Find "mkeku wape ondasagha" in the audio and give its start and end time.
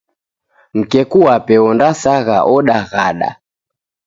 0.77-2.37